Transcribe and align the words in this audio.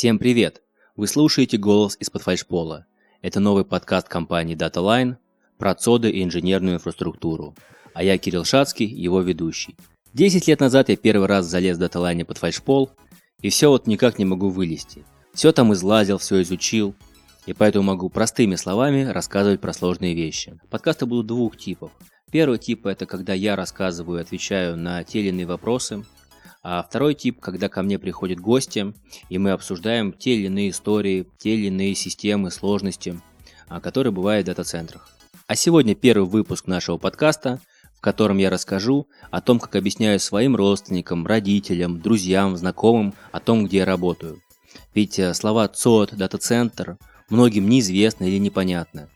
Всем 0.00 0.18
привет! 0.18 0.62
Вы 0.96 1.06
слушаете 1.06 1.58
«Голос 1.58 1.94
из-под 2.00 2.22
фальшпола». 2.22 2.86
Это 3.20 3.38
новый 3.38 3.66
подкаст 3.66 4.08
компании 4.08 4.56
DataLine 4.56 5.16
про 5.58 5.74
цоды 5.74 6.08
и 6.08 6.24
инженерную 6.24 6.76
инфраструктуру. 6.76 7.54
А 7.92 8.02
я 8.02 8.16
Кирилл 8.16 8.46
Шацкий, 8.46 8.86
его 8.86 9.20
ведущий. 9.20 9.76
Десять 10.14 10.48
лет 10.48 10.60
назад 10.60 10.88
я 10.88 10.96
первый 10.96 11.28
раз 11.28 11.44
залез 11.44 11.76
в 11.76 11.82
DataLine 11.82 12.24
под 12.24 12.38
фальшпол, 12.38 12.90
и 13.42 13.50
все 13.50 13.68
вот 13.68 13.86
никак 13.86 14.18
не 14.18 14.24
могу 14.24 14.48
вылезти. 14.48 15.04
Все 15.34 15.52
там 15.52 15.74
излазил, 15.74 16.16
все 16.16 16.40
изучил, 16.40 16.94
и 17.44 17.52
поэтому 17.52 17.84
могу 17.84 18.08
простыми 18.08 18.54
словами 18.54 19.02
рассказывать 19.04 19.60
про 19.60 19.74
сложные 19.74 20.14
вещи. 20.14 20.58
Подкасты 20.70 21.04
будут 21.04 21.26
двух 21.26 21.58
типов. 21.58 21.90
Первый 22.32 22.58
тип– 22.58 22.86
это 22.86 23.04
когда 23.04 23.34
я 23.34 23.54
рассказываю 23.54 24.20
и 24.20 24.22
отвечаю 24.22 24.78
на 24.78 25.04
те 25.04 25.20
или 25.20 25.28
иные 25.28 25.44
вопросы, 25.44 26.06
а 26.62 26.82
второй 26.82 27.14
тип, 27.14 27.40
когда 27.40 27.68
ко 27.68 27.82
мне 27.82 27.98
приходят 27.98 28.38
гости, 28.38 28.94
и 29.28 29.38
мы 29.38 29.52
обсуждаем 29.52 30.12
те 30.12 30.34
или 30.34 30.46
иные 30.46 30.70
истории, 30.70 31.26
те 31.38 31.54
или 31.54 31.66
иные 31.66 31.94
системы, 31.94 32.50
сложности, 32.50 33.20
а, 33.68 33.80
которые 33.80 34.12
бывают 34.12 34.44
в 34.44 34.48
дата-центрах. 34.48 35.08
А 35.46 35.56
сегодня 35.56 35.94
первый 35.94 36.28
выпуск 36.28 36.66
нашего 36.66 36.98
подкаста, 36.98 37.60
в 37.96 38.00
котором 38.00 38.38
я 38.38 38.50
расскажу 38.50 39.08
о 39.30 39.40
том, 39.40 39.58
как 39.58 39.76
объясняю 39.76 40.20
своим 40.20 40.56
родственникам, 40.56 41.26
родителям, 41.26 42.00
друзьям, 42.00 42.56
знакомым 42.56 43.14
о 43.32 43.40
том, 43.40 43.66
где 43.66 43.78
я 43.78 43.84
работаю. 43.84 44.40
Ведь 44.94 45.18
э, 45.18 45.34
слова 45.34 45.68
ЦОД, 45.68 46.16
дата-центр 46.16 46.98
многим 47.28 47.68
неизвестны 47.68 48.24
или 48.24 48.38
непонятны. 48.38 49.08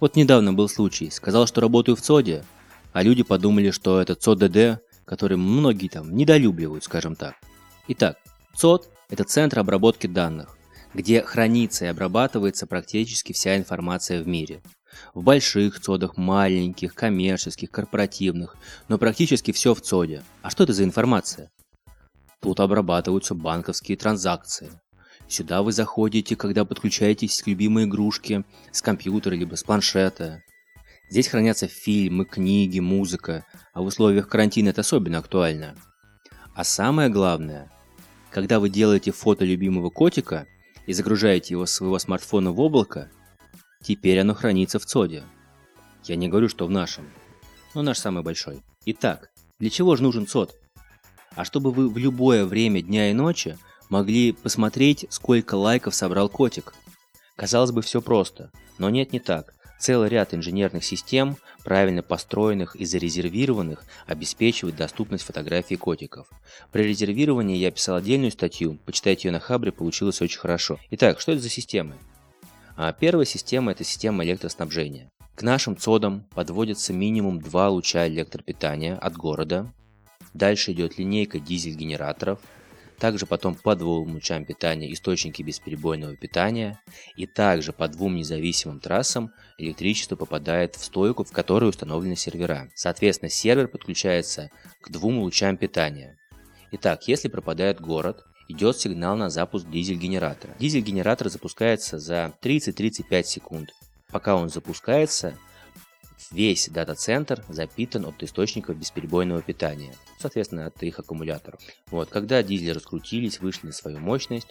Вот 0.00 0.16
недавно 0.16 0.52
был 0.52 0.68
случай, 0.68 1.10
сказал, 1.10 1.46
что 1.46 1.60
работаю 1.60 1.96
в 1.96 2.00
ЦОДе, 2.00 2.44
а 2.92 3.02
люди 3.02 3.22
подумали, 3.22 3.70
что 3.70 4.00
это 4.00 4.14
ЦОДД 4.14 4.82
который 5.12 5.36
многие 5.36 5.88
там 5.88 6.16
недолюбливают, 6.16 6.84
скажем 6.84 7.16
так. 7.16 7.34
Итак, 7.86 8.16
ЦОД– 8.56 8.88
это 9.10 9.24
центр 9.24 9.58
обработки 9.58 10.06
данных, 10.06 10.56
где 10.94 11.20
хранится 11.20 11.84
и 11.84 11.88
обрабатывается 11.88 12.66
практически 12.66 13.34
вся 13.34 13.58
информация 13.58 14.22
в 14.22 14.26
мире. 14.26 14.62
В 15.12 15.22
больших 15.22 15.78
ЦОДах, 15.80 16.16
маленьких, 16.16 16.94
коммерческих, 16.94 17.70
корпоративных, 17.70 18.56
но 18.88 18.96
практически 18.96 19.52
все 19.52 19.74
в 19.74 19.82
ЦОДе. 19.82 20.22
А 20.40 20.48
что 20.48 20.64
это 20.64 20.72
за 20.72 20.84
информация? 20.84 21.50
Тут 22.40 22.60
обрабатываются 22.60 23.34
банковские 23.34 23.98
транзакции. 23.98 24.70
Сюда 25.28 25.60
вы 25.60 25.72
заходите, 25.72 26.36
когда 26.36 26.64
подключаетесь 26.64 27.42
к 27.42 27.48
любимой 27.48 27.84
игрушке 27.84 28.44
с 28.70 28.80
компьютера 28.80 29.34
либо 29.34 29.56
с 29.56 29.62
планшета. 29.62 30.42
Здесь 31.12 31.28
хранятся 31.28 31.68
фильмы, 31.68 32.24
книги, 32.24 32.78
музыка, 32.78 33.44
а 33.74 33.82
в 33.82 33.84
условиях 33.84 34.28
карантина 34.28 34.70
это 34.70 34.80
особенно 34.80 35.18
актуально. 35.18 35.76
А 36.54 36.64
самое 36.64 37.10
главное, 37.10 37.70
когда 38.30 38.58
вы 38.58 38.70
делаете 38.70 39.12
фото 39.12 39.44
любимого 39.44 39.90
котика 39.90 40.46
и 40.86 40.94
загружаете 40.94 41.52
его 41.52 41.66
с 41.66 41.70
своего 41.70 41.98
смартфона 41.98 42.50
в 42.50 42.58
облако, 42.60 43.10
теперь 43.82 44.20
оно 44.20 44.32
хранится 44.32 44.78
в 44.78 44.86
ЦОДе. 44.86 45.24
Я 46.04 46.16
не 46.16 46.28
говорю, 46.28 46.48
что 46.48 46.66
в 46.66 46.70
нашем, 46.70 47.04
но 47.74 47.82
наш 47.82 47.98
самый 47.98 48.22
большой. 48.22 48.62
Итак, 48.86 49.32
для 49.58 49.68
чего 49.68 49.96
же 49.96 50.04
нужен 50.04 50.26
ЦОД? 50.26 50.54
А 51.34 51.44
чтобы 51.44 51.72
вы 51.72 51.90
в 51.90 51.98
любое 51.98 52.46
время 52.46 52.80
дня 52.80 53.10
и 53.10 53.12
ночи 53.12 53.58
могли 53.90 54.32
посмотреть, 54.32 55.04
сколько 55.10 55.56
лайков 55.56 55.94
собрал 55.94 56.30
котик. 56.30 56.72
Казалось 57.36 57.70
бы, 57.70 57.82
все 57.82 58.00
просто, 58.00 58.50
но 58.78 58.88
нет, 58.88 59.12
не 59.12 59.20
так. 59.20 59.52
Целый 59.82 60.10
ряд 60.10 60.32
инженерных 60.32 60.84
систем, 60.84 61.36
правильно 61.64 62.04
построенных 62.04 62.76
и 62.76 62.84
зарезервированных, 62.84 63.82
обеспечивает 64.06 64.76
доступность 64.76 65.24
фотографий 65.24 65.74
котиков. 65.74 66.28
При 66.70 66.84
резервировании 66.84 67.56
я 67.56 67.72
писал 67.72 67.96
отдельную 67.96 68.30
статью, 68.30 68.78
почитайте 68.86 69.26
ее 69.26 69.32
на 69.32 69.40
Хабре, 69.40 69.72
получилось 69.72 70.22
очень 70.22 70.38
хорошо. 70.38 70.78
Итак, 70.92 71.18
что 71.18 71.32
это 71.32 71.40
за 71.40 71.48
системы? 71.48 71.96
А 72.76 72.92
первая 72.92 73.26
система– 73.26 73.72
это 73.72 73.82
система 73.82 74.22
электроснабжения. 74.24 75.10
К 75.34 75.42
нашим 75.42 75.76
цодам 75.76 76.28
подводится 76.32 76.92
минимум 76.92 77.40
два 77.40 77.68
луча 77.68 78.06
электропитания 78.06 78.96
от 78.96 79.16
города. 79.16 79.66
Дальше 80.32 80.70
идет 80.70 80.96
линейка 80.96 81.40
дизель-генераторов, 81.40 82.38
также 83.02 83.26
потом 83.26 83.56
по 83.56 83.74
двум 83.74 84.12
лучам 84.12 84.44
питания 84.44 84.92
источники 84.92 85.42
бесперебойного 85.42 86.16
питания, 86.16 86.80
и 87.16 87.26
также 87.26 87.72
по 87.72 87.88
двум 87.88 88.14
независимым 88.14 88.78
трассам 88.78 89.32
электричество 89.58 90.14
попадает 90.14 90.76
в 90.76 90.84
стойку, 90.84 91.24
в 91.24 91.32
которой 91.32 91.68
установлены 91.68 92.14
сервера. 92.14 92.68
Соответственно, 92.76 93.28
сервер 93.28 93.66
подключается 93.66 94.50
к 94.80 94.92
двум 94.92 95.18
лучам 95.18 95.56
питания. 95.56 96.16
Итак, 96.70 97.08
если 97.08 97.26
пропадает 97.26 97.80
город, 97.80 98.22
идет 98.46 98.78
сигнал 98.78 99.16
на 99.16 99.30
запуск 99.30 99.68
дизель-генератора. 99.68 100.54
Дизель-генератор 100.60 101.28
запускается 101.28 101.98
за 101.98 102.32
30-35 102.40 103.24
секунд. 103.24 103.70
Пока 104.12 104.36
он 104.36 104.48
запускается, 104.48 105.36
весь 106.30 106.68
дата-центр 106.68 107.44
запитан 107.48 108.06
от 108.06 108.22
источников 108.22 108.76
бесперебойного 108.76 109.42
питания, 109.42 109.94
соответственно, 110.18 110.66
от 110.66 110.82
их 110.82 110.98
аккумуляторов. 110.98 111.60
Вот, 111.90 112.08
когда 112.08 112.42
дизели 112.42 112.70
раскрутились, 112.70 113.40
вышли 113.40 113.66
на 113.66 113.72
свою 113.72 113.98
мощность, 113.98 114.48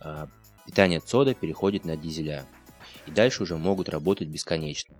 а, 0.00 0.28
питание 0.66 1.00
ЦОДа 1.00 1.34
переходит 1.34 1.84
на 1.84 1.96
дизеля. 1.96 2.46
И 3.06 3.10
дальше 3.10 3.42
уже 3.42 3.56
могут 3.56 3.88
работать 3.88 4.28
бесконечно. 4.28 4.96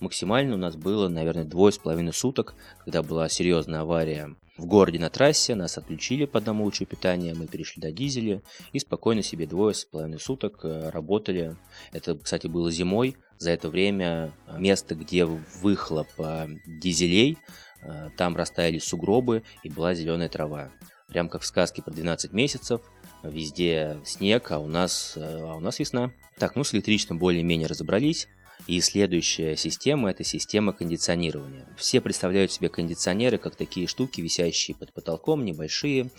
Максимально 0.00 0.54
у 0.54 0.58
нас 0.58 0.74
было, 0.74 1.08
наверное, 1.08 1.44
двое 1.44 1.72
с 1.72 1.78
половиной 1.78 2.12
суток, 2.12 2.54
когда 2.84 3.02
была 3.02 3.28
серьезная 3.28 3.80
авария 3.82 4.34
в 4.58 4.66
городе 4.66 4.98
на 4.98 5.10
трассе, 5.10 5.54
нас 5.54 5.78
отключили 5.78 6.24
по 6.24 6.38
одному 6.38 6.64
лучу 6.64 6.84
питания, 6.84 7.34
мы 7.34 7.46
перешли 7.46 7.80
до 7.80 7.90
дизеля 7.90 8.42
и 8.72 8.78
спокойно 8.78 9.22
себе 9.22 9.46
двое 9.46 9.74
с 9.74 9.84
половиной 9.84 10.20
суток 10.20 10.64
э, 10.64 10.90
работали. 10.90 11.56
Это, 11.92 12.16
кстати, 12.16 12.48
было 12.48 12.70
зимой, 12.70 13.16
за 13.42 13.50
это 13.50 13.68
время 13.68 14.32
место, 14.56 14.94
где 14.94 15.24
выхлоп 15.24 16.08
э, 16.18 16.46
дизелей, 16.66 17.38
э, 17.82 18.10
там 18.16 18.36
растаяли 18.36 18.78
сугробы 18.78 19.42
и 19.62 19.68
была 19.68 19.94
зеленая 19.94 20.28
трава. 20.28 20.70
Прям 21.08 21.28
как 21.28 21.42
в 21.42 21.46
сказке 21.46 21.82
про 21.82 21.90
12 21.90 22.32
месяцев, 22.32 22.80
везде 23.22 23.98
снег, 24.04 24.50
а 24.52 24.58
у 24.58 24.68
нас, 24.68 25.14
э, 25.16 25.20
а 25.20 25.56
у 25.56 25.60
нас 25.60 25.78
весна. 25.80 26.12
Так, 26.38 26.56
ну 26.56 26.64
с 26.64 26.72
электричеством 26.72 27.18
более-менее 27.18 27.66
разобрались. 27.66 28.28
И 28.68 28.80
следующая 28.80 29.56
система– 29.56 30.10
это 30.12 30.22
система 30.22 30.72
кондиционирования. 30.72 31.66
Все 31.76 32.00
представляют 32.00 32.52
себе 32.52 32.68
кондиционеры 32.68 33.36
как 33.36 33.56
такие 33.56 33.88
штуки, 33.88 34.20
висящие 34.20 34.76
под 34.76 34.92
потолком, 34.92 35.44
небольшие, 35.44 36.12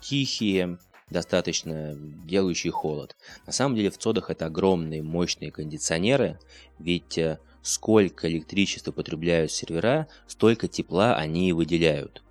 тихие, 0.00 0.78
достаточно 1.10 1.94
делающий 1.94 2.70
холод. 2.70 3.16
На 3.46 3.52
самом 3.52 3.76
деле 3.76 3.90
в 3.90 3.98
ЦОДах 3.98 4.30
это 4.30 4.46
огромные 4.46 5.02
мощные 5.02 5.52
кондиционеры, 5.52 6.38
ведь 6.78 7.16
э, 7.16 7.38
сколько 7.62 8.28
электричества 8.28 8.92
потребляют 8.92 9.52
сервера, 9.52 10.08
столько 10.26 10.66
тепла 10.68 11.14
они 11.14 11.48
и 11.48 11.52
выделяют. 11.52 12.22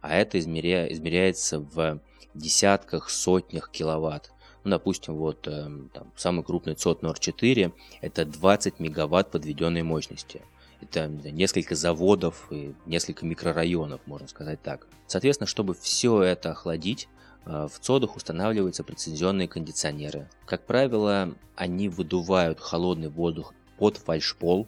А 0.00 0.14
это 0.14 0.38
измеря... 0.38 0.92
измеряется 0.92 1.60
в 1.60 2.00
десятках, 2.34 3.08
сотнях 3.08 3.70
киловатт. 3.70 4.32
Ну, 4.64 4.70
допустим, 4.70 5.14
вот 5.16 5.46
э, 5.46 5.70
там, 5.92 6.12
самый 6.16 6.42
крупный 6.44 6.74
ЦОД 6.74 7.02
NOR4 7.02 7.72
это 8.00 8.24
20 8.24 8.80
мегаватт 8.80 9.30
подведенной 9.30 9.82
мощности. 9.82 10.42
Это 10.80 11.06
несколько 11.06 11.76
заводов 11.76 12.48
и 12.50 12.74
несколько 12.84 13.24
микрорайонов, 13.24 14.00
можно 14.06 14.26
сказать 14.26 14.60
так. 14.62 14.86
Соответственно, 15.06 15.46
чтобы 15.46 15.74
все 15.74 16.22
это 16.22 16.50
охладить, 16.50 17.08
в 17.44 17.72
ЦОДах 17.80 18.16
устанавливаются 18.16 18.84
прецизионные 18.84 19.48
кондиционеры. 19.48 20.28
Как 20.46 20.64
правило, 20.66 21.34
они 21.56 21.88
выдувают 21.88 22.60
холодный 22.60 23.08
воздух 23.08 23.52
под 23.78 23.96
фальшпол, 23.98 24.66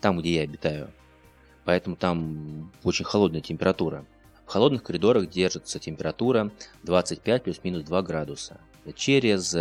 там, 0.00 0.18
где 0.18 0.36
я 0.36 0.42
обитаю. 0.42 0.90
Поэтому 1.64 1.96
там 1.96 2.72
очень 2.84 3.04
холодная 3.04 3.40
температура. 3.40 4.06
В 4.46 4.50
холодных 4.50 4.84
коридорах 4.84 5.28
держится 5.28 5.78
температура 5.78 6.52
25 6.84 7.42
плюс-минус 7.42 7.82
2 7.82 8.02
градуса. 8.02 8.60
Через 8.94 9.54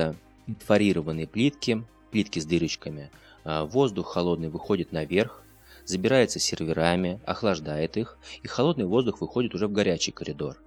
инфорированные 0.46 1.26
плитки, 1.26 1.84
плитки 2.12 2.40
с 2.40 2.46
дырочками, 2.46 3.10
э, 3.44 3.64
воздух 3.64 4.14
холодный 4.14 4.50
выходит 4.50 4.92
наверх, 4.92 5.44
забирается 5.86 6.40
серверами, 6.40 7.20
охлаждает 7.26 7.98
их, 7.98 8.20
и 8.44 8.48
холодный 8.48 8.86
воздух 8.86 9.22
выходит 9.22 9.56
уже 9.56 9.68
в 9.68 9.72
горячий 9.72 10.12
коридор. 10.12 10.58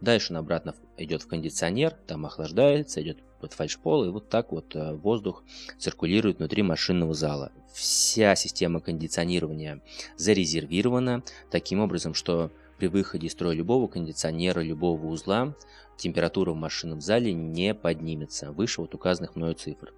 Дальше 0.00 0.32
он 0.32 0.38
обратно 0.38 0.74
идет 0.96 1.22
в 1.22 1.26
кондиционер, 1.26 1.92
там 2.06 2.26
охлаждается, 2.26 3.02
идет 3.02 3.18
под 3.40 3.52
фальшпол, 3.52 4.04
и 4.04 4.10
вот 4.10 4.28
так 4.28 4.52
вот 4.52 4.76
э, 4.76 4.94
воздух 4.94 5.42
циркулирует 5.78 6.38
внутри 6.38 6.62
машинного 6.62 7.14
зала. 7.14 7.52
Вся 7.72 8.34
система 8.36 8.80
кондиционирования 8.80 9.80
зарезервирована 10.16 11.22
таким 11.50 11.80
образом, 11.80 12.14
что 12.14 12.50
при 12.78 12.86
выходе 12.86 13.26
из 13.26 13.32
строя 13.32 13.54
любого 13.54 13.88
кондиционера, 13.88 14.60
любого 14.60 15.06
узла, 15.06 15.54
температура 15.96 16.52
в 16.52 16.56
машинном 16.56 17.00
зале 17.00 17.32
не 17.32 17.74
поднимется 17.74 18.52
выше 18.52 18.80
вот 18.80 18.94
указанных 18.94 19.36
мною 19.36 19.54
цифр. 19.54 19.92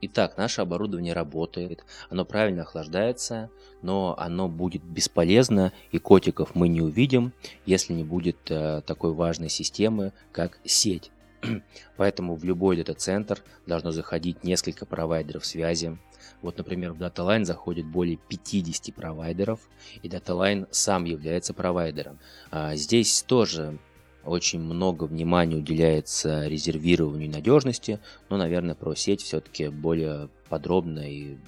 Итак, 0.00 0.36
наше 0.36 0.60
оборудование 0.60 1.12
работает, 1.12 1.84
оно 2.08 2.24
правильно 2.24 2.62
охлаждается, 2.62 3.50
но 3.82 4.14
оно 4.16 4.48
будет 4.48 4.82
бесполезно, 4.82 5.72
и 5.90 5.98
котиков 5.98 6.54
мы 6.54 6.68
не 6.68 6.80
увидим, 6.80 7.32
если 7.66 7.92
не 7.94 8.04
будет 8.04 8.36
э, 8.48 8.82
такой 8.86 9.12
важной 9.12 9.48
системы, 9.48 10.12
как 10.30 10.60
сеть. 10.64 11.10
Поэтому 11.96 12.36
в 12.36 12.44
любой 12.44 12.76
дата-центр 12.76 13.42
должно 13.66 13.90
заходить 13.90 14.44
несколько 14.44 14.86
провайдеров 14.86 15.44
связи. 15.44 15.98
Вот, 16.42 16.58
например, 16.58 16.92
в 16.92 17.02
DataLine 17.02 17.44
заходит 17.44 17.86
более 17.86 18.18
50 18.28 18.94
провайдеров, 18.94 19.60
и 20.02 20.08
DataLine 20.08 20.68
сам 20.70 21.04
является 21.04 21.54
провайдером. 21.54 22.20
А 22.52 22.76
здесь 22.76 23.22
тоже 23.22 23.78
очень 24.28 24.60
много 24.60 25.04
внимания 25.04 25.56
уделяется 25.56 26.46
резервированию 26.46 27.30
надежности, 27.30 27.98
но, 28.28 28.36
наверное, 28.36 28.74
про 28.74 28.94
сеть 28.94 29.22
все-таки 29.22 29.68
более 29.68 30.28
подробно 30.48 31.00
и 31.00 31.38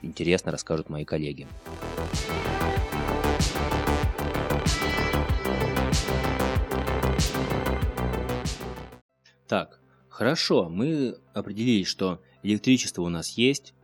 интересно 0.00 0.50
расскажут 0.50 0.88
мои 0.88 1.04
коллеги. 1.04 1.46
Так, 9.46 9.80
хорошо, 10.08 10.70
мы 10.70 11.18
определили, 11.34 11.84
что 11.84 12.22
электричество 12.42 13.02
у 13.02 13.08
нас 13.10 13.30
есть, 13.36 13.74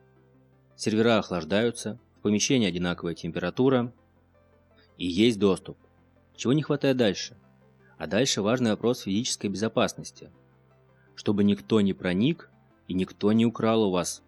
сервера 0.77 1.19
охлаждаются, 1.19 1.99
в 2.17 2.23
помещении 2.23 2.67
одинаковая 2.67 3.15
температура 3.15 3.93
и 4.97 5.07
есть 5.07 5.39
доступ. 5.39 5.77
Чего 6.37 6.53
не 6.55 6.63
хватает 6.63 6.97
дальше? 6.97 7.37
А 7.99 8.07
дальше 8.07 8.43
важный 8.43 8.71
вопрос 8.71 9.01
физической 9.01 9.49
безопасности. 9.49 10.31
Чтобы 11.17 11.43
никто 11.43 11.81
не 11.81 11.93
проник 11.93 12.49
и 12.87 12.95
никто 12.95 13.33
не 13.33 13.45
украл 13.45 13.83
у 13.83 13.91
вас 13.91 14.23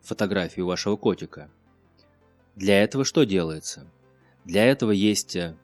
фотографию 0.00 0.66
вашего 0.66 0.96
котика. 0.96 1.50
Для 2.56 2.82
этого 2.82 3.04
что 3.04 3.24
делается? 3.24 3.86
Для 4.44 4.64
этого 4.64 4.90
есть 4.90 5.36
э, 5.36 5.54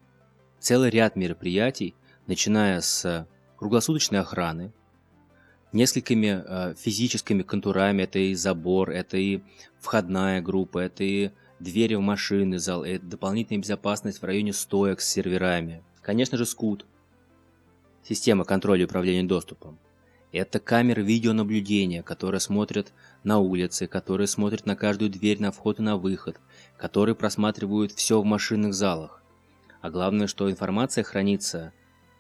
целый 0.60 0.90
ряд 0.90 1.16
мероприятий, 1.16 1.94
начиная 2.26 2.80
с 2.80 3.26
круглосуточной 3.56 4.20
охраны, 4.20 4.72
несколькими 5.72 6.42
э, 6.44 6.74
физическими 6.74 7.42
контурами. 7.42 8.02
Это 8.02 8.18
и 8.18 8.34
забор, 8.34 8.90
это 8.90 9.16
и 9.16 9.40
входная 9.80 10.40
группа, 10.40 10.78
это 10.78 11.02
и 11.02 11.30
двери 11.58 11.94
в 11.94 12.00
машины, 12.00 12.58
зал, 12.58 12.84
это 12.84 13.04
дополнительная 13.04 13.62
безопасность 13.62 14.20
в 14.20 14.24
районе 14.24 14.52
стоек 14.52 15.00
с 15.00 15.08
серверами. 15.08 15.82
Конечно 16.02 16.38
же, 16.38 16.46
скут, 16.46 16.86
система 18.08 18.44
контроля 18.44 18.82
и 18.82 18.84
управления 18.84 19.24
доступом. 19.24 19.78
Это 20.32 20.60
камеры 20.60 21.02
видеонаблюдения, 21.02 22.02
которые 22.02 22.40
смотрят 22.40 22.92
на 23.24 23.38
улице, 23.38 23.86
которые 23.86 24.26
смотрят 24.26 24.66
на 24.66 24.76
каждую 24.76 25.10
дверь 25.10 25.40
на 25.40 25.52
вход 25.52 25.78
и 25.78 25.82
на 25.82 25.96
выход, 25.96 26.38
которые 26.76 27.14
просматривают 27.14 27.92
все 27.92 28.20
в 28.20 28.24
машинных 28.24 28.74
залах. 28.74 29.22
А 29.80 29.90
главное, 29.90 30.26
что 30.26 30.50
информация 30.50 31.04
хранится 31.04 31.72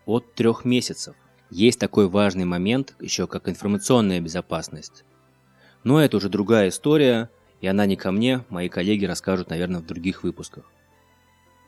от 0.06 0.34
трех 0.34 0.64
месяцев. 0.64 1.16
Есть 1.50 1.80
такой 1.80 2.08
важный 2.08 2.44
момент, 2.44 2.94
еще 3.00 3.26
как 3.26 3.48
информационная 3.48 4.20
безопасность. 4.20 5.04
Но 5.84 6.00
это 6.00 6.16
уже 6.16 6.28
другая 6.28 6.68
история, 6.68 7.30
и 7.60 7.66
она 7.66 7.86
не 7.86 7.96
ко 7.96 8.10
мне, 8.10 8.44
мои 8.48 8.68
коллеги 8.68 9.06
расскажут, 9.06 9.50
наверное, 9.50 9.80
в 9.80 9.86
других 9.86 10.22
выпусках. 10.22 10.70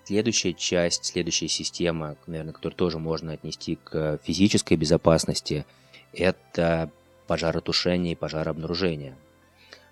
Следующая 0.04 0.54
часть, 0.54 1.04
следующая 1.04 1.48
система, 1.48 2.16
наверное, 2.26 2.52
которую 2.52 2.76
тоже 2.76 2.98
можно 2.98 3.32
отнести 3.32 3.76
к 3.76 4.18
физической 4.22 4.74
безопасности, 4.74 5.66
это 6.12 6.90
пожаротушение 7.26 8.12
и 8.12 8.16
пожарообнаружение. 8.16 9.16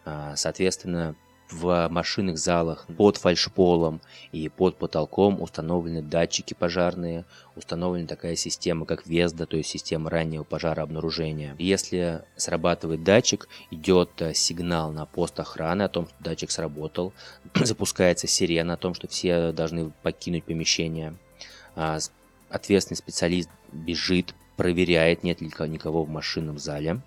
А, 0.05 0.35
соответственно, 0.37 1.15
в 1.51 1.89
машинных 1.89 2.39
залах 2.39 2.87
под 2.97 3.17
фальшполом 3.17 4.01
и 4.33 4.49
под 4.49 4.77
потолком 4.77 5.41
установлены 5.41 6.03
датчики 6.03 6.55
пожарные, 6.55 7.25
установлена 7.57 8.07
такая 8.07 8.37
система, 8.37 8.87
как 8.87 9.07
ВЕСДА, 9.07 9.47
то 9.47 9.57
есть 9.57 9.71
система 9.71 10.11
раннего 10.11 10.45
пожарообнаружения. 10.45 11.57
Если 11.59 12.23
срабатывает 12.37 13.03
датчик, 13.03 13.49
идет 13.71 14.11
э, 14.21 14.35
сигнал 14.35 14.93
на 14.93 15.07
пост 15.07 15.41
охраны 15.41 15.83
о 15.83 15.89
том, 15.89 16.07
что 16.07 16.15
датчик 16.21 16.51
сработал, 16.51 17.13
запускается 17.55 18.27
сирена 18.27 18.75
о 18.75 18.79
том, 18.79 18.95
что 18.95 19.09
все 19.09 19.53
должны 19.53 19.91
покинуть 20.03 20.45
помещение. 20.45 21.15
А, 21.75 21.99
ответственный 22.51 22.97
специалист 22.97 23.49
бежит, 23.73 24.35
проверяет, 24.57 25.23
нет 25.23 25.41
ли 25.41 25.51
никого 25.69 26.05
в 26.05 26.09
машинном 26.09 26.59
зале. 26.59 27.01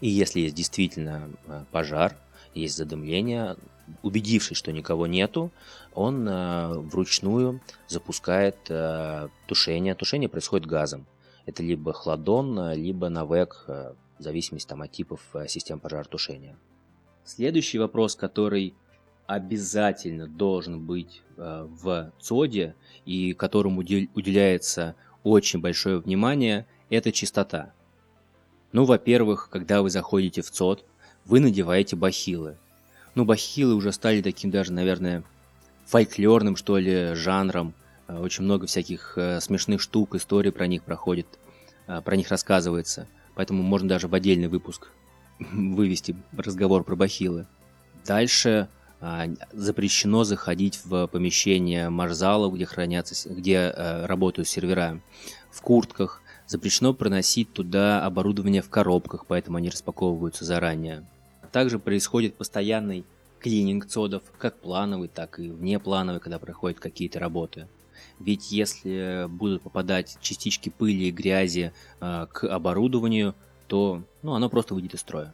И 0.00 0.08
если 0.08 0.40
есть 0.40 0.54
действительно 0.54 1.30
э, 1.46 1.64
пожар, 1.70 2.16
есть 2.54 2.76
задымление, 2.76 3.56
убедившись, 4.02 4.56
что 4.56 4.72
никого 4.72 5.06
нету, 5.06 5.50
он 5.94 6.28
э, 6.28 6.74
вручную 6.74 7.60
запускает 7.88 8.56
э, 8.68 9.28
тушение. 9.46 9.94
Тушение 9.94 10.28
происходит 10.28 10.66
газом. 10.66 11.06
Это 11.46 11.62
либо 11.62 11.92
хладон, 11.92 12.72
либо 12.72 13.08
навек, 13.08 13.64
э, 13.68 13.92
в 14.18 14.22
зависимости 14.22 14.68
там, 14.68 14.82
от 14.82 14.92
типов 14.92 15.20
э, 15.34 15.46
систем 15.48 15.80
пожаротушения. 15.80 16.56
Следующий 17.24 17.78
вопрос, 17.78 18.16
который 18.16 18.74
обязательно 19.26 20.26
должен 20.26 20.80
быть 20.80 21.22
э, 21.36 21.66
в 21.68 22.12
ЦОДе 22.20 22.74
и 23.04 23.32
которому 23.32 23.80
уделяется 23.80 24.94
очень 25.24 25.60
большое 25.60 25.98
внимание, 25.98 26.66
это 26.88 27.10
чистота. 27.12 27.72
Ну, 28.72 28.84
во-первых, 28.84 29.48
когда 29.50 29.82
вы 29.82 29.90
заходите 29.90 30.42
в 30.42 30.50
ЦОД, 30.50 30.84
вы 31.24 31.40
надеваете 31.40 31.96
бахилы. 31.96 32.58
Ну, 33.16 33.24
бахилы 33.24 33.74
уже 33.74 33.92
стали 33.92 34.20
таким 34.20 34.50
даже, 34.50 34.74
наверное, 34.74 35.24
фольклорным, 35.86 36.54
что 36.54 36.76
ли, 36.76 37.14
жанром. 37.14 37.72
Э, 38.08 38.18
очень 38.18 38.44
много 38.44 38.66
всяких 38.66 39.14
э, 39.16 39.40
смешных 39.40 39.80
штук, 39.80 40.14
историй 40.14 40.52
про 40.52 40.66
них 40.66 40.82
проходит, 40.82 41.26
э, 41.86 42.02
про 42.02 42.14
них 42.14 42.28
рассказывается. 42.28 43.08
Поэтому 43.34 43.62
можно 43.62 43.88
даже 43.88 44.06
в 44.06 44.14
отдельный 44.14 44.48
выпуск 44.48 44.88
вывести 45.38 46.14
разговор 46.36 46.84
про 46.84 46.94
бахилы. 46.94 47.46
Дальше 48.04 48.68
запрещено 49.52 50.24
заходить 50.24 50.80
в 50.84 51.06
помещение 51.08 51.90
марзалов, 51.90 52.54
где 52.54 52.64
хранятся, 52.64 53.28
где 53.28 53.70
работают 53.70 54.48
сервера 54.48 55.02
в 55.50 55.60
куртках. 55.60 56.22
Запрещено 56.46 56.94
проносить 56.94 57.52
туда 57.52 58.02
оборудование 58.04 58.62
в 58.62 58.70
коробках, 58.70 59.26
поэтому 59.26 59.58
они 59.58 59.68
распаковываются 59.68 60.46
заранее. 60.46 61.04
Также 61.56 61.78
происходит 61.78 62.34
постоянный 62.34 63.06
клининг 63.38 63.86
цодов, 63.86 64.22
как 64.36 64.58
плановый, 64.60 65.08
так 65.08 65.38
и 65.38 65.48
внеплановый, 65.48 66.20
когда 66.20 66.38
проходят 66.38 66.80
какие-то 66.80 67.18
работы. 67.18 67.66
Ведь 68.20 68.52
если 68.52 69.24
будут 69.26 69.62
попадать 69.62 70.18
частички 70.20 70.68
пыли 70.68 71.08
и 71.08 71.10
грязи 71.10 71.72
э, 72.02 72.26
к 72.30 72.44
оборудованию, 72.44 73.34
то 73.68 74.02
ну, 74.20 74.34
оно 74.34 74.50
просто 74.50 74.74
выйдет 74.74 74.92
из 74.92 75.00
строя. 75.00 75.32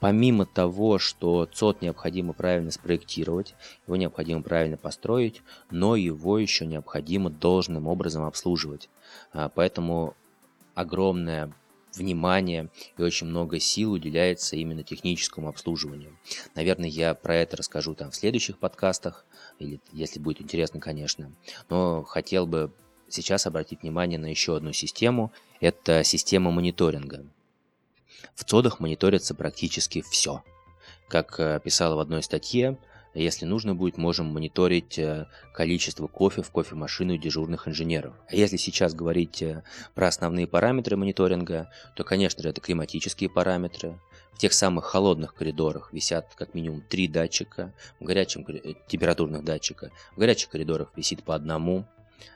Помимо 0.00 0.46
того, 0.46 0.98
что 0.98 1.46
ЦОД 1.46 1.80
необходимо 1.80 2.32
правильно 2.32 2.72
спроектировать, 2.72 3.54
его 3.86 3.94
необходимо 3.94 4.42
правильно 4.42 4.76
построить, 4.76 5.42
но 5.70 5.94
его 5.94 6.40
еще 6.40 6.66
необходимо 6.66 7.30
должным 7.30 7.86
образом 7.86 8.24
обслуживать. 8.24 8.88
А, 9.32 9.48
поэтому 9.48 10.16
огромное 10.74 11.52
внимание 11.96 12.70
и 12.96 13.02
очень 13.02 13.26
много 13.26 13.58
сил 13.60 13.92
уделяется 13.92 14.56
именно 14.56 14.82
техническому 14.82 15.48
обслуживанию. 15.48 16.16
Наверное, 16.54 16.88
я 16.88 17.14
про 17.14 17.36
это 17.36 17.56
расскажу 17.56 17.94
там 17.94 18.10
в 18.10 18.16
следующих 18.16 18.58
подкастах, 18.58 19.24
или 19.58 19.80
если 19.92 20.20
будет 20.20 20.40
интересно, 20.40 20.80
конечно. 20.80 21.32
Но 21.68 22.02
хотел 22.02 22.46
бы 22.46 22.72
сейчас 23.08 23.46
обратить 23.46 23.82
внимание 23.82 24.18
на 24.18 24.26
еще 24.26 24.56
одну 24.56 24.72
систему. 24.72 25.32
Это 25.60 26.04
система 26.04 26.50
мониторинга. 26.50 27.24
В 28.34 28.44
ЦОДах 28.44 28.80
мониторится 28.80 29.34
практически 29.34 30.02
все. 30.02 30.42
Как 31.08 31.38
э, 31.38 31.60
писала 31.62 31.94
в 31.94 32.00
одной 32.00 32.22
статье, 32.22 32.78
если 33.18 33.46
нужно 33.46 33.74
будет, 33.74 33.96
можем 33.96 34.26
мониторить 34.26 34.98
э, 34.98 35.26
количество 35.54 36.06
кофе 36.06 36.42
в 36.42 36.50
кофемашину 36.50 37.16
дежурных 37.16 37.66
инженеров. 37.66 38.14
А 38.28 38.36
если 38.36 38.58
сейчас 38.58 38.94
говорить 38.94 39.40
э, 39.40 39.62
про 39.94 40.08
основные 40.08 40.46
параметры 40.46 40.98
мониторинга, 40.98 41.70
то, 41.94 42.04
конечно 42.04 42.42
же, 42.42 42.50
это 42.50 42.60
климатические 42.60 43.30
параметры. 43.30 43.98
В 44.34 44.38
тех 44.38 44.52
самых 44.52 44.84
холодных 44.84 45.34
коридорах 45.34 45.94
висят 45.94 46.34
как 46.34 46.52
минимум 46.52 46.82
три 46.82 47.08
датчика, 47.08 47.72
в 48.00 48.04
горячем 48.04 48.44
э, 48.48 48.74
температурных 48.86 49.44
датчика. 49.44 49.90
В 50.14 50.18
горячих 50.18 50.50
коридорах 50.50 50.92
висит 50.94 51.22
по 51.22 51.34
одному. 51.34 51.86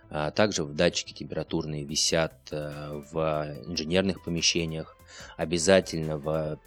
А 0.08 0.30
также 0.30 0.64
в 0.64 0.74
датчики 0.74 1.12
температурные 1.12 1.84
висят 1.84 2.34
в 2.50 3.56
инженерных 3.66 4.24
помещениях. 4.24 4.96
Обязательно 5.36 6.16
в 6.16 6.58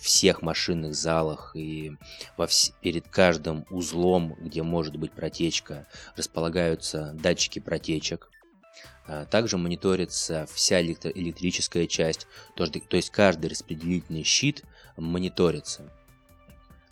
всех 0.00 0.42
машинных 0.42 0.94
залах 0.94 1.52
и 1.54 1.92
во 2.36 2.46
вс... 2.46 2.72
перед 2.80 3.08
каждым 3.08 3.66
узлом, 3.70 4.34
где 4.40 4.62
может 4.62 4.96
быть 4.96 5.12
протечка, 5.12 5.86
располагаются 6.16 7.12
датчики 7.14 7.58
протечек. 7.58 8.30
А, 9.06 9.24
также 9.24 9.56
мониторится 9.56 10.46
вся 10.52 10.82
электрическая 10.82 11.86
часть, 11.86 12.26
то 12.54 12.66
есть 12.90 13.10
каждый 13.10 13.50
распределительный 13.50 14.22
щит 14.22 14.64
мониторится. 14.96 15.90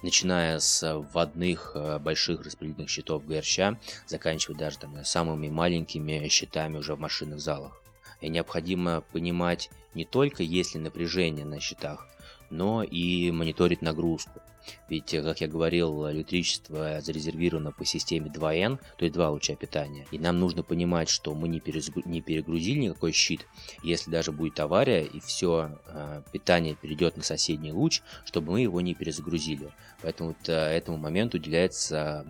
Начиная 0.03 0.59
с 0.59 0.95
вводных 0.95 1.73
а, 1.75 1.99
больших 1.99 2.43
распределительных 2.43 2.91
щитов 2.91 3.27
ГРЩ, 3.27 3.61
заканчивая 4.07 4.57
даже 4.57 4.79
там, 4.79 5.05
самыми 5.05 5.49
маленькими 5.49 6.27
щитами 6.29 6.79
уже 6.79 6.95
в 6.95 7.01
машинных 7.01 7.41
залах. 7.41 7.83
И 8.21 8.29
необходимо 8.29 9.03
понимать 9.13 9.71
не 9.95 10.05
только 10.05 10.43
есть 10.43 10.75
ли 10.75 10.81
напряжение 10.81 11.45
на 11.45 11.61
счетах, 11.61 12.07
но 12.51 12.83
и 12.83 13.31
мониторить 13.31 13.83
нагрузку. 13.83 14.41
Ведь, 14.89 15.13
э, 15.15 15.23
как 15.23 15.41
я 15.41 15.49
говорил, 15.49 16.11
электричество 16.11 17.01
зарезервировано 17.01 17.73
по 17.73 17.85
системе 17.85 18.31
2N, 18.31 18.79
то 18.97 19.05
есть 19.05 19.15
два 19.15 19.31
луча 19.31 19.55
питания. 19.55 20.07
И 20.11 20.19
нам 20.19 20.41
нужно 20.41 20.63
понимать, 20.63 21.09
что 21.09 21.35
мы 21.35 21.49
не, 21.49 21.61
перегрузили 21.61 22.81
никакой 22.81 23.13
щит. 23.13 23.47
Если 23.83 24.11
даже 24.11 24.33
будет 24.33 24.59
авария 24.61 25.05
и 25.05 25.21
все 25.21 25.79
э, 25.87 26.23
питание 26.33 26.75
перейдет 26.75 27.17
на 27.17 27.23
соседний 27.23 27.73
луч, 27.73 28.03
чтобы 28.25 28.53
мы 28.53 28.61
его 28.63 28.81
не 28.81 28.95
перезагрузили. 28.95 29.73
Поэтому 30.03 30.35
э, 30.47 30.53
этому 30.53 30.97
моменту 30.99 31.39
уделяется 31.39 32.27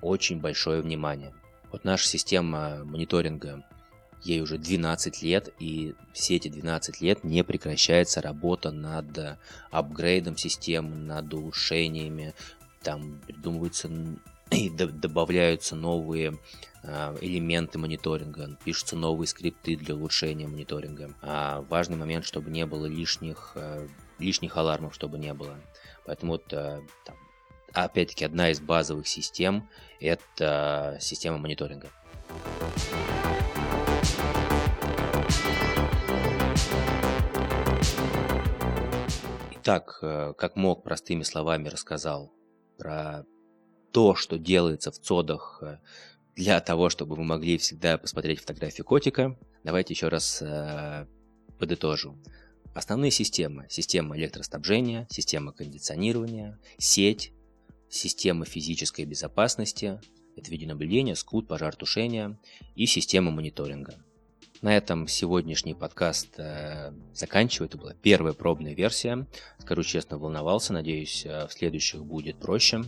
очень 0.00 0.40
большое 0.40 0.82
внимание. 0.82 1.32
Вот 1.72 1.84
наша 1.84 2.08
система 2.08 2.84
мониторинга 2.84 3.64
ей 4.26 4.40
уже 4.40 4.58
12 4.58 5.22
лет, 5.22 5.54
и 5.58 5.94
все 6.12 6.36
эти 6.36 6.48
12 6.48 7.00
лет 7.00 7.24
не 7.24 7.44
прекращается 7.44 8.20
работа 8.20 8.70
над 8.72 9.16
э, 9.18 9.38
апгрейдом 9.70 10.36
системы, 10.36 10.94
над 10.96 11.32
улучшениями, 11.32 12.34
там 12.82 13.20
придумываются 13.26 13.90
и 14.50 14.70
добавляются 14.70 15.76
новые 15.76 16.38
э, 16.82 17.16
элементы 17.20 17.78
мониторинга, 17.78 18.58
пишутся 18.64 18.96
новые 18.96 19.28
скрипты 19.28 19.76
для 19.76 19.94
улучшения 19.94 20.46
мониторинга. 20.46 21.14
А 21.22 21.62
важный 21.68 21.96
момент, 21.96 22.24
чтобы 22.24 22.50
не 22.50 22.66
было 22.66 22.86
лишних, 22.86 23.52
э, 23.54 23.86
лишних 24.18 24.56
алармов, 24.56 24.94
чтобы 24.94 25.18
не 25.18 25.32
было. 25.32 25.56
Поэтому 26.04 26.32
вот 26.32 26.46
там, 26.46 26.86
опять-таки 27.72 28.24
одна 28.24 28.50
из 28.50 28.60
базовых 28.60 29.08
систем 29.08 29.68
это 29.98 30.96
система 31.00 31.38
мониторинга. 31.38 31.88
Так, 39.66 39.98
э, 40.00 40.32
как 40.38 40.54
мог, 40.54 40.84
простыми 40.84 41.24
словами 41.24 41.66
рассказал 41.66 42.32
про 42.78 43.24
то, 43.90 44.14
что 44.14 44.38
делается 44.38 44.92
в 44.92 44.98
ЦОДах 45.00 45.58
э, 45.60 45.78
для 46.36 46.60
того, 46.60 46.88
чтобы 46.88 47.16
вы 47.16 47.24
могли 47.24 47.58
всегда 47.58 47.98
посмотреть 47.98 48.38
фотографию 48.38 48.84
котика. 48.84 49.36
Давайте 49.64 49.92
еще 49.92 50.06
раз 50.06 50.40
э, 50.40 51.08
подытожу. 51.58 52.16
Основные 52.76 53.10
системы. 53.10 53.66
Система 53.68 54.16
электроснабжения, 54.16 55.08
система 55.10 55.50
кондиционирования, 55.50 56.60
сеть, 56.78 57.32
система 57.88 58.44
физической 58.44 59.04
безопасности, 59.04 59.98
это 60.36 60.48
видеонаблюдение, 60.48 61.16
скут, 61.16 61.48
пожар-тушение 61.48 62.38
и 62.76 62.86
система 62.86 63.32
мониторинга. 63.32 63.96
На 64.62 64.76
этом 64.76 65.06
сегодняшний 65.06 65.74
подкаст 65.74 66.38
э, 66.38 66.92
заканчиваю. 67.12 67.68
Это 67.68 67.78
была 67.78 67.94
первая 67.94 68.32
пробная 68.32 68.74
версия. 68.74 69.26
Скажу 69.58 69.82
честно, 69.82 70.18
волновался. 70.18 70.72
Надеюсь, 70.72 71.26
э, 71.26 71.46
в 71.46 71.52
следующих 71.52 72.04
будет 72.04 72.38
проще. 72.38 72.84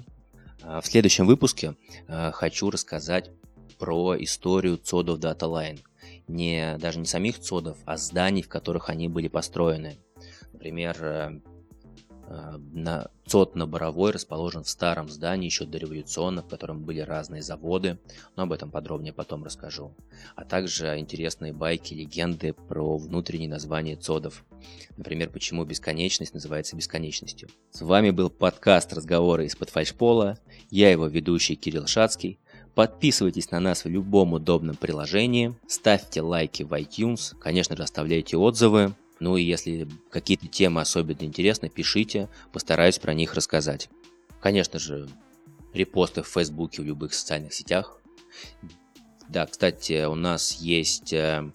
Э, 0.62 0.80
в 0.82 0.86
следующем 0.86 1.26
выпуске 1.26 1.74
э, 2.06 2.30
хочу 2.32 2.70
рассказать 2.70 3.30
про 3.78 4.16
историю 4.18 4.78
цодов 4.78 5.18
Data 5.18 5.40
Line. 5.40 5.80
Не, 6.26 6.76
даже 6.78 6.98
не 6.98 7.06
самих 7.06 7.38
цодов, 7.38 7.76
а 7.84 7.96
зданий, 7.96 8.42
в 8.42 8.48
которых 8.48 8.88
они 8.88 9.08
были 9.08 9.28
построены. 9.28 9.98
Например, 10.52 10.96
Э, 11.00 11.40
на 12.28 13.10
ЦОД 13.26 13.54
на 13.54 13.66
Боровой 13.66 14.10
расположен 14.10 14.62
в 14.62 14.68
старом 14.68 15.08
здании 15.08 15.46
еще 15.46 15.64
дореволюционно, 15.64 16.42
в 16.42 16.48
котором 16.48 16.84
были 16.84 17.00
разные 17.00 17.42
заводы, 17.42 17.98
но 18.36 18.44
об 18.44 18.52
этом 18.52 18.70
подробнее 18.70 19.12
потом 19.12 19.44
расскажу. 19.44 19.94
А 20.36 20.44
также 20.44 20.98
интересные 20.98 21.52
байки, 21.52 21.94
легенды 21.94 22.52
про 22.52 22.96
внутренние 22.96 23.48
названия 23.48 23.96
ЦОДов. 23.96 24.44
Например, 24.96 25.30
почему 25.30 25.64
бесконечность 25.64 26.34
называется 26.34 26.76
бесконечностью. 26.76 27.48
С 27.70 27.82
вами 27.82 28.10
был 28.10 28.30
подкаст 28.30 28.92
«Разговоры 28.92 29.46
из-под 29.46 29.70
фальшпола». 29.70 30.38
Я 30.70 30.90
его 30.90 31.06
ведущий 31.06 31.56
Кирилл 31.56 31.86
Шацкий. 31.86 32.38
Подписывайтесь 32.74 33.50
на 33.50 33.58
нас 33.58 33.84
в 33.84 33.88
любом 33.88 34.34
удобном 34.34 34.76
приложении, 34.76 35.56
ставьте 35.66 36.22
лайки 36.22 36.62
в 36.62 36.72
iTunes, 36.72 37.36
конечно 37.36 37.76
же 37.76 37.82
оставляйте 37.82 38.36
отзывы, 38.36 38.94
ну 39.20 39.36
и 39.36 39.42
если 39.42 39.88
какие-то 40.10 40.46
темы 40.46 40.80
особенно 40.80 41.24
интересны, 41.24 41.68
пишите, 41.68 42.28
постараюсь 42.52 42.98
про 42.98 43.14
них 43.14 43.34
рассказать. 43.34 43.88
Конечно 44.40 44.78
же, 44.78 45.08
репосты 45.72 46.22
в 46.22 46.28
Фейсбуке, 46.28 46.82
в 46.82 46.84
любых 46.84 47.14
социальных 47.14 47.52
сетях. 47.52 48.00
Да, 49.28 49.46
кстати, 49.46 50.06
у 50.06 50.14
нас 50.14 50.52
есть 50.54 51.12
э, 51.12 51.50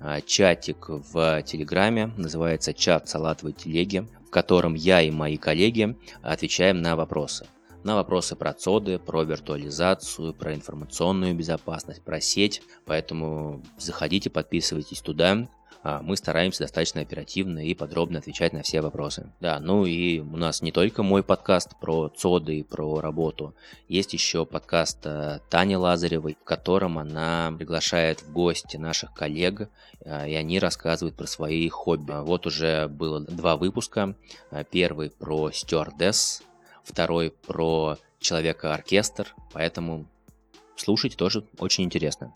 а, 0.00 0.20
чатик 0.20 0.88
в 0.88 1.42
Телеграме, 1.42 2.12
называется 2.16 2.74
чат 2.74 3.08
салатовой 3.08 3.52
телеги, 3.52 4.06
в 4.26 4.30
котором 4.30 4.74
я 4.74 5.00
и 5.00 5.10
мои 5.10 5.36
коллеги 5.36 5.96
отвечаем 6.22 6.82
на 6.82 6.96
вопросы. 6.96 7.46
На 7.84 7.94
вопросы 7.94 8.34
про 8.34 8.52
ЦОДы, 8.52 8.98
про 8.98 9.22
виртуализацию, 9.22 10.34
про 10.34 10.54
информационную 10.54 11.34
безопасность, 11.34 12.02
про 12.02 12.20
сеть. 12.20 12.60
Поэтому 12.84 13.62
заходите, 13.78 14.28
подписывайтесь 14.28 15.00
туда. 15.00 15.48
А, 15.88 16.02
мы 16.02 16.16
стараемся 16.16 16.64
достаточно 16.64 17.00
оперативно 17.00 17.64
и 17.64 17.72
подробно 17.72 18.18
отвечать 18.18 18.52
на 18.52 18.62
все 18.62 18.80
вопросы. 18.80 19.32
Да, 19.38 19.60
ну 19.60 19.86
и 19.86 20.18
у 20.18 20.36
нас 20.36 20.60
не 20.60 20.72
только 20.72 21.04
мой 21.04 21.22
подкаст 21.22 21.78
про 21.80 22.08
ЦОДы 22.08 22.56
и 22.56 22.62
про 22.64 23.00
работу, 23.00 23.54
есть 23.86 24.12
еще 24.12 24.44
подкаст 24.44 24.98
э, 25.04 25.38
Тани 25.48 25.76
Лазаревой, 25.76 26.36
в 26.40 26.44
котором 26.44 26.98
она 26.98 27.54
приглашает 27.56 28.20
в 28.22 28.32
гости 28.32 28.76
наших 28.76 29.14
коллег, 29.14 29.68
э, 30.00 30.28
и 30.28 30.34
они 30.34 30.58
рассказывают 30.58 31.14
про 31.14 31.28
свои 31.28 31.68
хобби. 31.68 32.20
Вот 32.20 32.48
уже 32.48 32.88
было 32.88 33.20
два 33.20 33.56
выпуска. 33.56 34.16
Э, 34.50 34.64
первый 34.68 35.10
про 35.10 35.52
стюардесс, 35.52 36.42
второй 36.82 37.30
про 37.30 37.96
человека-оркестр, 38.18 39.36
поэтому 39.52 40.06
слушайте 40.74 41.16
тоже 41.16 41.44
очень 41.60 41.84
интересно. 41.84 42.32